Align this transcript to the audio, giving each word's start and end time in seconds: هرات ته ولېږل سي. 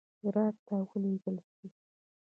هرات 0.23 0.55
ته 0.67 0.75
ولېږل 0.89 1.37
سي. 1.53 1.67